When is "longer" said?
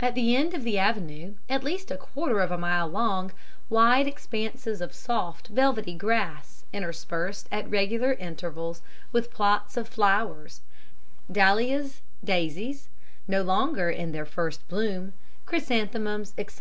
13.42-13.88